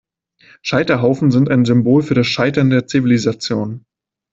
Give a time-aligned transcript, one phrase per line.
[0.63, 3.85] Scheiterhaufen sind ein Symbol für das Scheitern der Zivilisation.